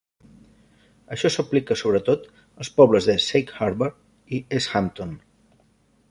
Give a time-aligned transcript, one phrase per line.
[1.15, 2.25] Això s'aplica sobretot
[2.63, 3.93] als pobles de Sag Harbor
[4.35, 5.13] i East Hampton.